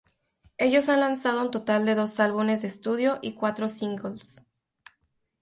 Ellos 0.57 0.89
han 0.89 1.01
lanzado 1.01 1.39
un 1.43 1.51
total 1.51 1.85
de 1.85 1.93
dos 1.93 2.19
álbumes 2.19 2.63
de 2.63 2.69
estudio 2.69 3.19
y 3.21 3.33
cuatro 3.35 3.67
singles. 3.67 4.43